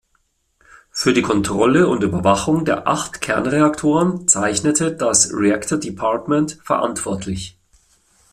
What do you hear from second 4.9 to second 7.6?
das "Reactor Department" verantwortlich.